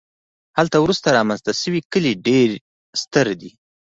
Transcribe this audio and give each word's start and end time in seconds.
هلته 0.57 0.75
وروسته 0.79 1.07
رامنځته 1.17 1.51
شوي 1.61 1.81
کلي 1.91 2.13
ډېر 2.27 2.49
ستر 3.01 3.27
دي 3.41 3.51